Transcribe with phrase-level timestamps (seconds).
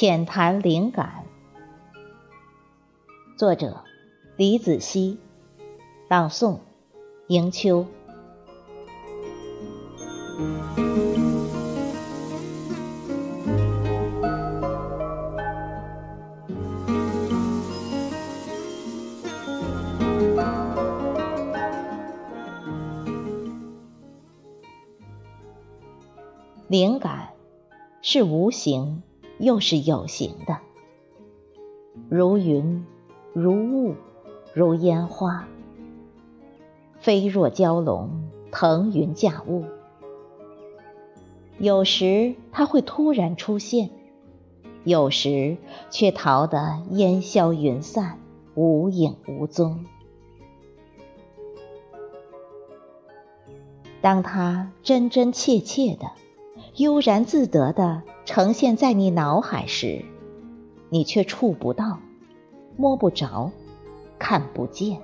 [0.00, 1.26] 浅谈灵感，
[3.36, 3.84] 作者
[4.38, 5.18] 李子熙，
[6.08, 6.60] 朗诵
[7.28, 7.84] 迎秋。
[26.68, 27.34] 灵感
[28.00, 29.02] 是无形。
[29.40, 30.58] 又是有形的，
[32.10, 32.84] 如云，
[33.32, 33.94] 如雾，
[34.52, 35.48] 如烟花，
[36.98, 39.64] 飞若蛟龙，腾云驾雾。
[41.58, 43.88] 有时它会突然出现，
[44.84, 45.56] 有时
[45.88, 48.18] 却逃得烟消云散，
[48.54, 49.86] 无影无踪。
[54.02, 56.10] 当它真真切切的、
[56.76, 58.02] 悠然自得的。
[58.32, 60.04] 呈现在你脑海时，
[60.88, 61.98] 你却触不到、
[62.76, 63.50] 摸不着、
[64.20, 65.02] 看不见。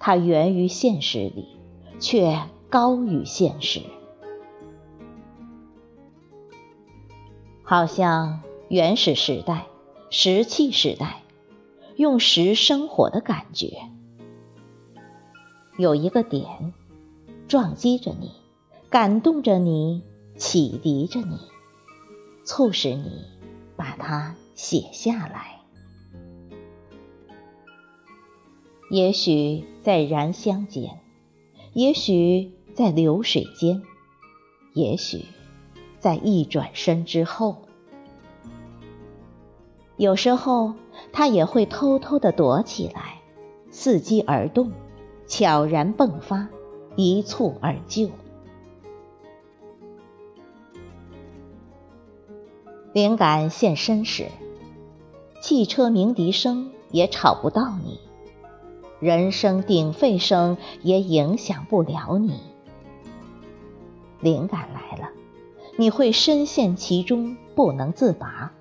[0.00, 1.56] 它源于现实里，
[2.00, 3.80] 却高于现实。
[7.62, 9.66] 好像原始时代、
[10.10, 11.22] 石器时代，
[11.94, 13.82] 用石生火的感觉。
[15.76, 16.74] 有一个点，
[17.46, 18.32] 撞击着你，
[18.90, 20.02] 感动着你。
[20.38, 21.36] 启迪着你，
[22.44, 23.24] 促使你
[23.76, 25.60] 把它写下来。
[28.88, 31.00] 也许在燃香间，
[31.72, 33.82] 也许在流水间，
[34.74, 35.24] 也许
[35.98, 37.56] 在一转身之后。
[39.96, 40.74] 有时候，
[41.12, 43.20] 它也会偷偷的躲起来，
[43.72, 44.70] 伺机而动，
[45.26, 46.48] 悄然迸发，
[46.94, 48.08] 一蹴而就。
[52.94, 54.28] 灵感现身时，
[55.42, 58.00] 汽车鸣笛声也吵不到你，
[58.98, 62.40] 人声鼎沸声也影响不了你。
[64.20, 65.10] 灵感来了，
[65.76, 68.52] 你会深陷其中不能自拔，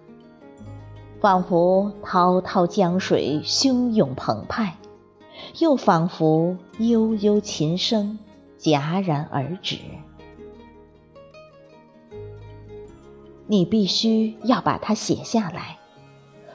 [1.21, 4.75] 仿佛滔滔江水汹涌澎湃，
[5.57, 8.19] 又仿佛悠悠琴声
[8.59, 9.77] 戛然而止。
[13.47, 15.79] 你必须要把它写下来，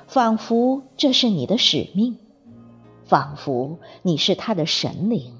[0.07, 2.19] 仿佛这是你的使命，
[3.05, 5.39] 仿佛你是他的神灵，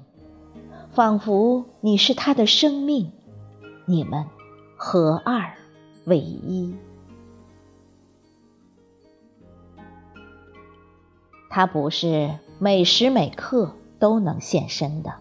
[0.91, 3.11] 仿佛你是他的生命，
[3.85, 4.25] 你们
[4.75, 5.53] 合二
[6.05, 6.73] 为一。
[11.49, 15.13] 他不是每时每刻都能现身的，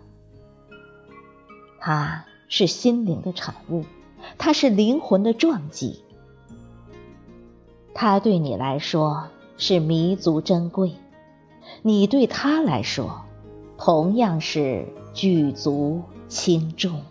[1.78, 3.84] 他是心灵的产物，
[4.38, 6.02] 他是灵魂的撞击。
[7.94, 9.24] 他对你来说
[9.56, 10.92] 是弥足珍贵，
[11.82, 13.22] 你对他来说
[13.76, 17.02] 同样是举足轻重。